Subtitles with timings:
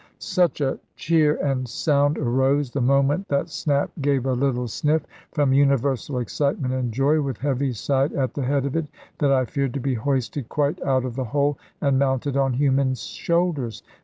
[0.17, 5.53] Such a cheer and sound arose (the moment that Snap gave a little sniff), from
[5.53, 8.87] universal excitement and joy, with Heaviside at the head of it,
[9.19, 12.95] that I feared to be hoisted quite out of the hole, and mounted on human
[12.95, 13.83] shoulders.